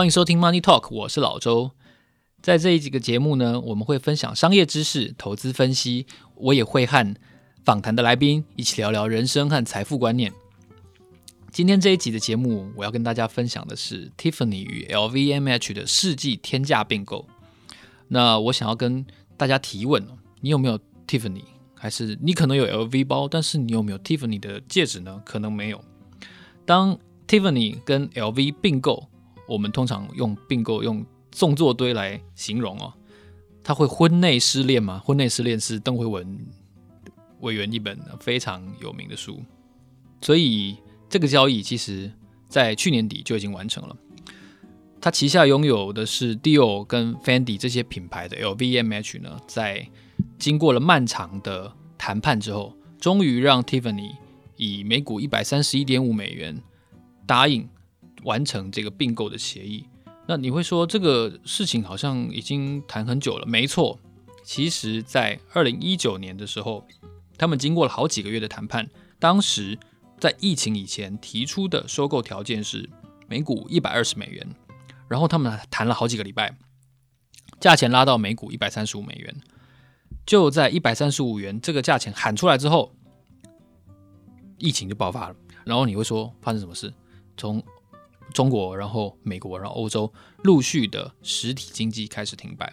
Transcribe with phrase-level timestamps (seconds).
[0.00, 1.72] 欢迎收听 Money Talk，我是老周。
[2.40, 6.06] 在这一集的节目呢，我们会分享商业知识、投资分析，
[6.36, 7.14] 我也会和
[7.66, 10.32] 访谈的来宾一起聊聊人生和财富观念。
[11.52, 17.26] 今天这一集的节目，我要跟大家分享的是 Tiffany 与 LVMH 的世纪天价并购。
[18.08, 19.04] 那我想要跟
[19.36, 20.02] 大家提问：
[20.40, 21.44] 你有没有 Tiffany？
[21.74, 25.20] 还是你可能有 LV 包，但是你有没有 Tiffany 的戒指呢？
[25.26, 25.84] 可能没有。
[26.64, 26.98] 当
[27.28, 29.09] Tiffany 跟 LV 并购，
[29.50, 32.94] 我们通常用并购用纵作堆来形容哦。
[33.62, 34.98] 他会婚内失恋吗？
[35.04, 36.38] 婚内失恋是邓惠文
[37.40, 39.42] 委员一本非常有名的书，
[40.22, 40.76] 所以。
[41.12, 42.08] 这个交易其实，
[42.48, 43.96] 在去年底就已经完成了。
[45.00, 49.88] 他旗下拥有的是 Dior 跟 Fendi 这些品牌的 LVMH 呢，在
[50.38, 54.12] 经过了漫长的谈判之后，终于让 Tiffany
[54.56, 56.62] 以每股一百三十一点五美元
[57.26, 57.68] 答应
[58.24, 59.86] 完成这个并购的协议。
[60.26, 63.46] 那你会说这个事情好像已经谈很久了？
[63.46, 63.98] 没错，
[64.44, 66.86] 其实，在二零一九年的时候，
[67.36, 69.78] 他们经过了好几个月的谈判，当时。
[70.20, 72.86] 在疫情以前提出的收购条件是
[73.26, 74.46] 每股一百二十美元，
[75.08, 76.58] 然后他们谈了好几个礼拜，
[77.58, 79.34] 价钱拉到每股一百三十五美元。
[80.26, 82.92] 就在一百三十五元这个价钱喊出来之后，
[84.58, 85.36] 疫情就爆发了。
[85.64, 86.92] 然后你会说发生什么事？
[87.38, 87.62] 从
[88.32, 92.72] 中国，然后美国，然后欧洲陆续的实体经济开始停摆，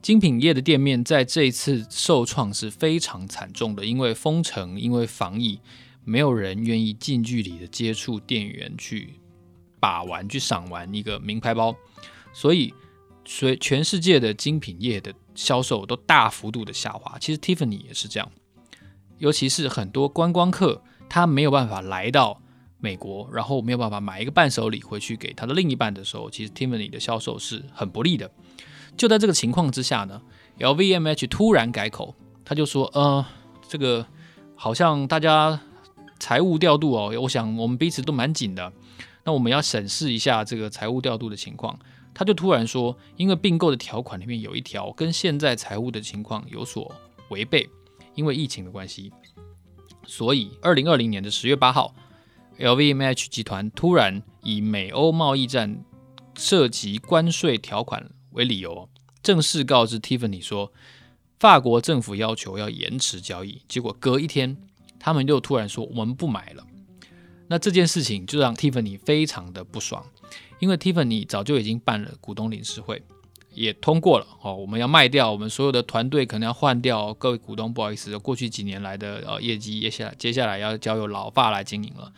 [0.00, 5.60] 精品业的店面在这一次受创是非常惨重的，因为封城，因为防疫。
[6.04, 9.20] 没有人愿意近距离的接触店员去
[9.78, 11.76] 把玩、去赏玩一个名牌包，
[12.32, 12.74] 所以
[13.24, 17.16] 所以全世界的精品业的销售都大幅度的下滑。
[17.20, 18.28] 其实 Tiffany 也是这样，
[19.18, 22.41] 尤其是很多观光客他没有办法来到
[22.82, 28.30] 美国，然后没有办法买一个伴手礼回去给他的另一半的时候，其实 Tiffany 的销售是很不利的。
[28.96, 30.20] 就在这个情况之下呢
[30.58, 32.14] ，LVMH 突然改口，
[32.44, 33.24] 他就说：“呃，
[33.66, 34.06] 这个
[34.54, 35.58] 好像大家。”
[36.22, 38.72] 财务调度哦，我想我们彼此都蛮紧的。
[39.24, 41.76] 那我们要审视一下这个财务调度的情况。
[42.14, 46.94] 他就突然说，因为并购的条款里面有一条跟现在财务的情况有所
[47.30, 47.68] 违背，
[48.14, 49.12] 因为疫情的关系，
[50.06, 51.92] 所以二零二零年的十月八号
[52.58, 55.84] ，LVMH 集团突然以美欧贸易战
[56.36, 58.88] 涉及关税条款为理由，
[59.22, 60.72] 正式告知 Tiffany 说，
[61.38, 63.62] 法国政府要求要延迟交易。
[63.68, 64.56] 结果隔一天。
[65.04, 66.64] 他们又突然说我们不买了，
[67.48, 70.06] 那这件事情就让 Tiffany 非常的不爽，
[70.60, 73.02] 因为 Tiffany 早就已经办了股东理事会，
[73.52, 82.12] 也通过了哦，我们要卖掉我们所有的团队，可能要换掉各位股东，不好意思，过去几年来的呃业绩，接下来接下来要交由老爸来经营了。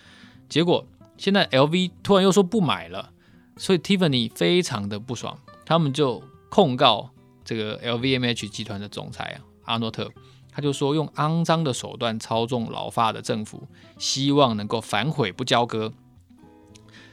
[0.55, 3.11] 结果现在 LV 突然又说不买了，
[3.57, 7.11] 所以 Tiffany 非常的不爽，他们就控告
[7.45, 10.09] 这个 LVMH 集团的总裁啊阿诺特。
[10.53, 13.67] 他就说用肮脏的手段操纵老法的政府，
[13.99, 15.93] 希望能够反悔不交割。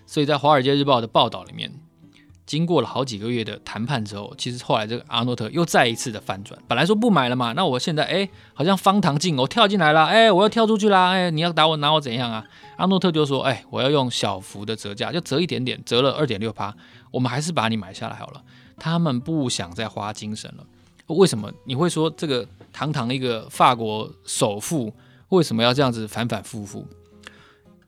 [0.05, 1.73] 所以在《华尔街日报》的报道里面，
[2.51, 6.61] 经过了好几个月的谈判之后，其实后来这个阿诺特又再一次的翻转。
[6.67, 12.43] 本来说不买了嘛，那我现在哎，好像方唐镜，我跳进来了，哎，我要跳出去啦，哎，你要打我拿我怎样啊？
[12.75, 16.75] 阿诺特就说，哎，我要用小幅的折价，就折一点点，折了二点六趴，
[17.09, 18.43] 我们还是把你买下来好了。
[18.77, 20.65] 他们不想再花精神了。
[21.07, 24.93] 为什么你会说这个堂堂一个法国首富
[25.29, 26.85] 为什么要这样子反反复复？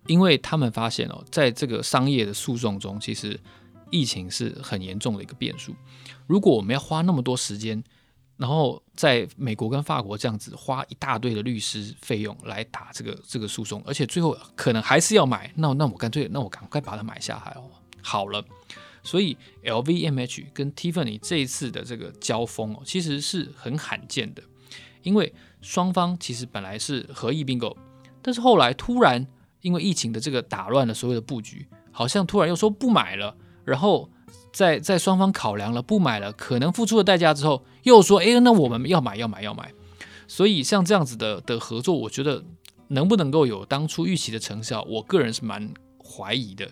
[0.07, 3.37] 因为他们发现哦，在这个商业的诉讼中，其实
[3.93, 5.75] 疫情是很严重的一个变数。
[6.25, 7.83] 如果我们要花那么多时间，
[8.37, 17.69] 然后在美国跟法国这样子花一大堆的律师费用来打这个这个诉讼，而且最后可能还是要买，那那我干脆那我赶快把它买下来哦，
[18.01, 18.43] 好了。
[19.03, 24.41] 所以，LVMH 跟 Tiffany 这一次的这个交锋哦，其实是很罕见的，
[25.01, 27.77] 因为双方其实本来是合意并购，
[28.21, 29.27] 但是后来突然
[29.59, 34.09] 因为疫情的这个打乱了所有的布局，好像突然又说不买了，然后
[34.51, 39.71] 在在双方考量了不买了可能付出的代价之后，又说哎，那我们要买要买要买，
[40.27, 42.43] 所以像这样子的的合作，我觉得
[42.89, 45.73] 能不能够有当初预期的成效，我个人是蛮
[46.03, 46.69] 怀疑的。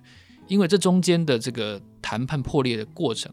[0.47, 3.31] 因为这中间的这个谈判破裂的过程，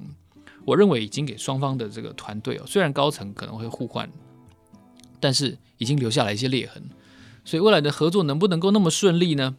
[0.65, 4.09] 我认为已经给双方的这个团队哦，虽然高层可能会互换，
[5.19, 6.83] 但是已经留下了一些裂痕。
[7.45, 9.57] 所以未来的合作能不能够那么顺利呢？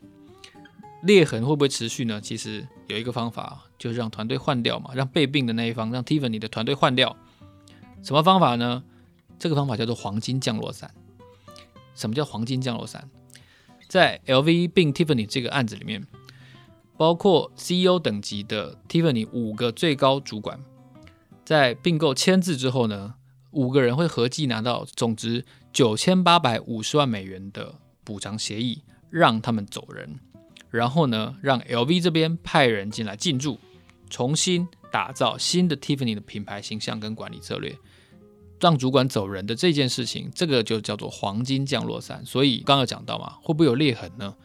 [1.01, 2.19] 裂痕会不会持续呢？
[2.22, 7.16] 其实有一个方法，就是让团队换掉嘛，让被并的那一方，让 Tiffany 的团队换掉。
[8.04, 8.84] 什么方法呢？
[9.38, 10.94] 这个方法叫做黄金降落伞。
[11.96, 13.10] 什么叫黄金降落伞？
[13.88, 16.06] 在 LV 并 Tiffany 这个案子里面。
[16.98, 20.60] 包括 CEO 等级的 Tiffany 五个最高主管，
[21.45, 23.16] 在并购签字之后呢，
[23.52, 30.19] 五个人会合计拿到总值九千八百五十万美元的补偿协议，让他们走人。
[30.69, 33.60] 然后呢，让 LV 这边派人进来进驻，
[34.10, 37.75] 重新打造新的 Tiffany 的品牌形象跟管理策略。
[38.60, 42.25] 让主管走人的这件事情，这个就叫做黄金降落伞。
[42.25, 44.36] 所以刚刚有讲到嘛，会不会有裂痕呢？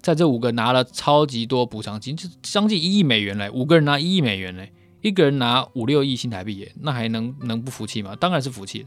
[0.00, 8.14] 在这五个拿了超级多补偿金，就将近一亿美元嘞，五个人拿一亿美元嘞，一个人拿五六亿新台币耶，那还能能不服气吗？
[8.14, 8.86] 当然是服气。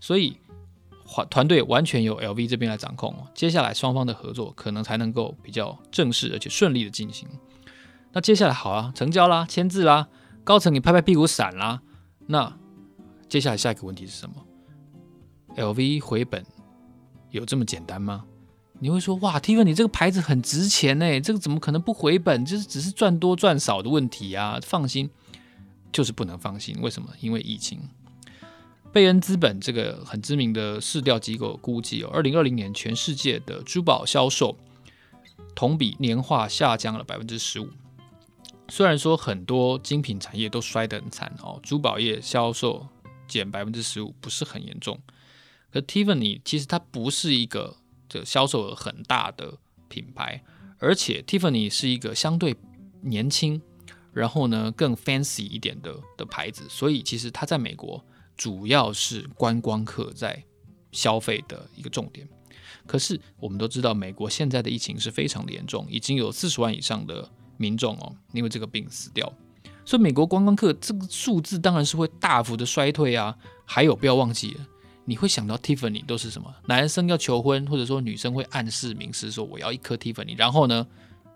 [0.00, 0.36] 所以
[1.12, 7.28] 团团队完全由 LV 这边来掌控，接下来双方的合作可能才能够比较正式而且顺利的进行。
[8.12, 10.08] 那接下来好啊，成交啦，签字啦，
[10.44, 11.82] 高层你拍拍屁股闪啦，
[12.26, 12.56] 那。
[13.28, 14.34] 接下来下一个问题是什么
[15.56, 16.44] ？LV 回本
[17.30, 18.26] 有这么简单吗？
[18.78, 22.44] 你会说哇，Tiffany 你这个牌子很值钱呢，这个怎么可能不回本？
[22.44, 24.60] 就是只是赚多赚少的问题啊！
[24.62, 25.08] 放心，
[25.90, 26.76] 就是不能放心。
[26.82, 27.08] 为什么？
[27.22, 27.80] 因为疫情。
[28.92, 34.56] 贝恩资本这个很知名的市调机构估计，哦，二零二零年全世界的珠宝销售
[35.54, 37.68] 同比年化下降了百分之十五。
[38.68, 42.86] 虽然说很多精品产业都摔得很惨哦，珠宝业销售。
[43.28, 45.00] 减百分之十五不是很严重，
[45.72, 49.56] 可 Tiffany 其实它不是一个这销售额很大的
[49.88, 50.44] 品牌，
[50.76, 52.54] 而且 Tiffany 是一个相对
[53.00, 53.62] 年轻，
[54.12, 58.04] 然后呢更 fancy 一点的的牌子，所以其实它在美国
[58.42, 60.42] 主要是观光客在
[60.90, 62.28] 消费的一个重点。
[62.88, 69.32] 可是我们都知道，美国现在的疫情是非常的严重，已经有四十万以上的民众哦因为这个病死掉。
[69.84, 73.38] 所以美国观光客这个数字当然是会大幅的衰退啊！
[73.64, 74.66] 还有不要忘记了，
[75.04, 76.52] 你会想到 Tiffany 都是什么？
[76.66, 80.84] 男生要求婚，或者说女生会暗示明示说我要一颗 Tiffany，然后呢，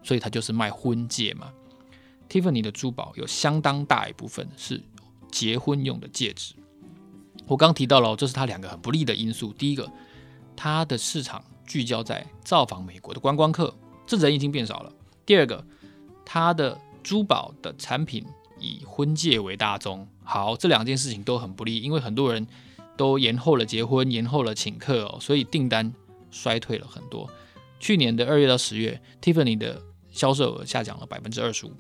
[0.03, 1.53] 所以它就是卖婚戒嘛。
[2.29, 4.83] Tiffany 的珠宝有相当大一部分是
[5.31, 6.57] 结婚用的戒指。
[7.47, 9.53] 我刚提到了，这是它两个很不利的因素。
[9.53, 9.91] 第一个，
[10.57, 13.75] 它的市场聚焦在造访美国的观光客，
[14.07, 14.93] 这人已经变少了。
[15.25, 15.65] 第二个，
[16.25, 18.25] 它的珠宝的产品
[18.59, 22.47] 以婚戒为大宗，好，这两件事情都很不利，因为很多人
[22.97, 25.93] 都延后了结婚，延后了请客哦，所以订单
[26.31, 27.31] 衰退了很多。
[27.79, 31.73] 去年的二月到十月，Tiffany 的销售额下降了百分之二十五。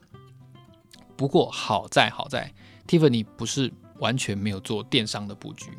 [1.16, 2.52] 不过好在好在
[2.86, 5.70] ，Tiffany 不是完全没有做电商的布局，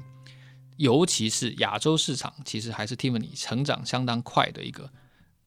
[0.77, 4.89] 尤其是亚洲市场，其实还是 Tiffany 成长相当快的一个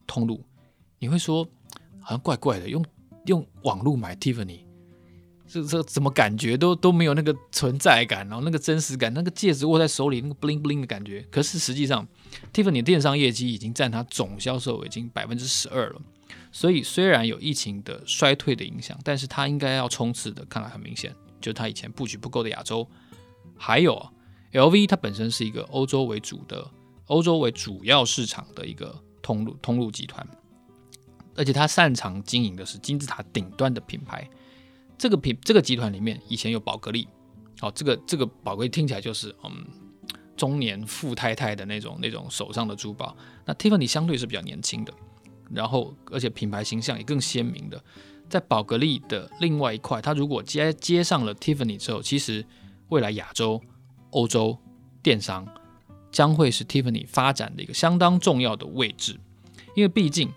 [0.07, 0.45] 通路。
[0.99, 1.45] 你会说
[2.01, 2.85] 好像怪怪的，用。
[3.27, 4.61] 用网络买 Tiffany，
[5.47, 11.21] 这这怎么感觉都都没有那个存在感，然后那个真实感，那个戒指握在手里那个 bling bling 的感觉。
[11.31, 12.09] 可是实际上
[12.51, 16.01] ，Tiffany 的电商业绩已经占它总销售已经百分之十二了。
[16.51, 22.87] 所以虽然有疫情的衰退的影响，但是它应该要冲刺的，看来很明显，就是它以前布局不够的亚洲。
[23.57, 24.09] 还有
[24.53, 26.71] LV，它本身是一个欧洲为主的，
[27.07, 30.27] 欧洲为主要市场的一个通路通路集团。
[31.37, 34.29] 而且他擅长经营的是金字塔顶端的品牌，
[34.99, 37.09] 这个品这个集团里面以前有宝格丽，
[37.63, 39.65] 哦，这个这个宝格丽听起来就是嗯
[40.37, 43.17] 中年富太太的那种那种手上的珠宝，
[43.47, 44.93] 那 Tiffany 相对是比较年轻的，
[45.51, 47.83] 然后而且品牌形象也更鲜明的，
[48.31, 52.47] 在宝格丽的另外一块，它如果接接上了 Tiffany 之后，其实
[52.89, 53.61] 未来亚洲、
[54.11, 54.57] 欧洲
[55.03, 55.47] 电商
[56.11, 59.21] 将会是 Tiffany 发展的一个相当重要的位置，
[59.75, 60.33] 因为毕竟。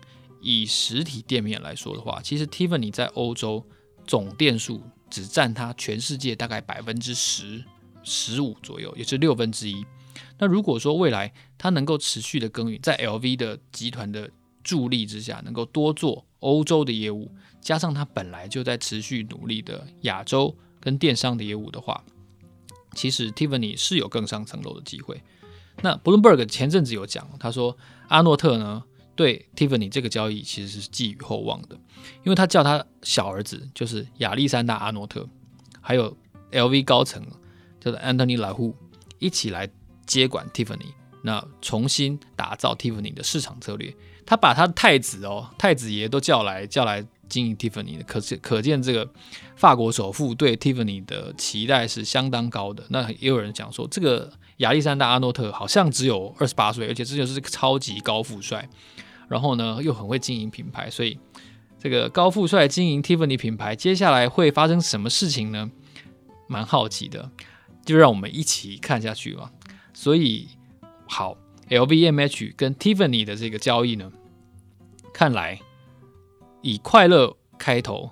[0.46, 3.64] 以实体店面来说的话，其实 Tiffany 在欧洲
[4.06, 7.64] 总店数只占它全世界大概百分之十、
[8.02, 9.86] 十五左右，也是六分之一。
[10.36, 14.30] 那如果说未来它能够持续的耕耘，在 LV 的集团的
[14.62, 22.04] 助力之下，能够多做欧洲的业务，加上它本来就在持续努力的亚洲跟电商的业务的话，
[22.94, 25.22] 其实 Tiffany 是有更上层楼的机会。
[25.80, 27.76] 那 Bloomberg 前阵子有讲，他说
[28.08, 28.84] 阿诺特呢，
[29.16, 31.74] 对 Tiffany 这个交易其实是寄予厚望的，
[32.22, 35.26] 因为他叫他小儿子就是亚历山大阿诺特，
[35.80, 36.14] 还有
[36.52, 37.26] LV 高层
[37.80, 38.74] 叫做 Anthony LaHou
[39.18, 39.68] 一起来
[40.06, 40.92] 接管 Tiffany，
[41.24, 43.92] 那重新打造 Tiffany 的市场策略。
[44.26, 49.08] 他把他的太子哦，太子爷都叫来叫来经营 Tiffany 的，可是可见这个
[49.56, 52.84] 法国首富对 Tiffany 的期待是相当高的。
[52.88, 58.68] 那也有人讲说，这个亚历山大阿诺特好像只有二十八岁，而且这就是个超级高富帅。
[59.28, 61.18] 然后呢，又很会经营品牌，所以
[61.78, 65.70] 这个高富帅经营 Tiffany 品牌，接下来会发生什么事情呢？
[66.46, 67.30] 蛮好奇的，
[67.84, 69.50] 就让我们一起看下去吧。
[69.92, 70.48] 所以，
[71.06, 71.36] 好
[71.68, 74.10] ，LVMH 跟 Tiffany 的这个交易呢，
[75.12, 75.60] 看来
[76.62, 78.10] 以快乐开头，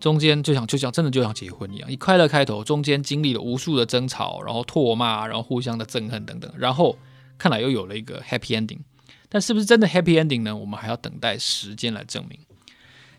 [0.00, 6.98] 中间就像就像真的就像结婚一样，以快乐开头，中间经历了无数的争吵，然后唾骂，然后互相的憎恨等等，然后
[7.38, 8.80] 看来又有了一个 happy ending。
[9.28, 10.54] 但是不是真的 happy ending 呢？
[10.54, 12.38] 我们还要等待时间来证明。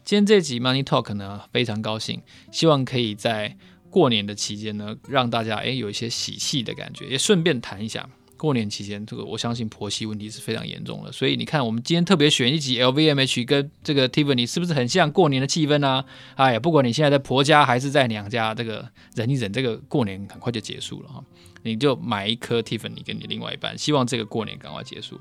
[0.03, 3.57] 今天这集 Money Talk 呢，非常高兴，希望可以在
[3.89, 8.07] 过年的期间呢，让大家诶有一些喜气的感觉，也顺便谈一下。
[8.38, 16.04] 过年期间，这个我相信婆媳问题是非常严重的，所以你看，我们今天特别选一集 LVMH 跟这个 Tiffany，是不是很像过年的气氛呢？
[16.36, 21.24] 哎呀，不管你现在在婆家还是在娘家，这个忍一忍，这个过年很快就结束了哈。
[21.63, 25.20] 你就买一颗 Tiffany 给你另外一半，希望这个过年赶快结束。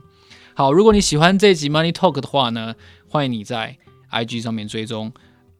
[0.54, 2.74] 好，如果你喜欢这集 Money Talk 的话呢，
[3.08, 3.78] 欢迎你在
[4.10, 5.12] IG 上面追踪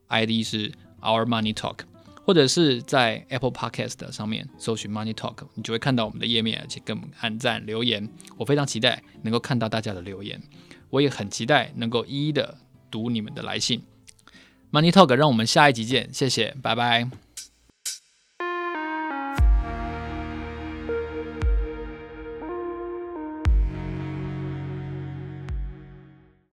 [0.08, 1.78] ，ID 是 Our Money Talk。
[2.24, 8.08] 或者是在 Apple Podcast 上面搜寻 Money Talk，你就会看到我们的页面，而且给我们按赞留言。
[8.36, 10.42] 我非常期待能够看到大家的留言，
[10.90, 12.56] 我也很期待能够一一的
[12.90, 13.82] 读你们的来信。
[14.72, 17.08] Money Talk，让我们下一集见，谢谢，拜拜。